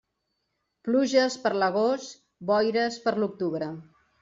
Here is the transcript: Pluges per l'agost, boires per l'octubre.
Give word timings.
Pluges 0.87 1.35
per 1.43 1.51
l'agost, 1.65 2.17
boires 2.51 3.01
per 3.07 3.17
l'octubre. 3.21 3.71